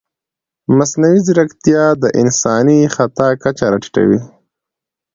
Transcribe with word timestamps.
مصنوعي 0.77 1.19
ځیرکتیا 1.25 1.83
د 2.01 2.03
انساني 2.21 2.79
خطا 2.95 3.29
کچه 3.43 3.65
راټیټوي. 3.71 4.19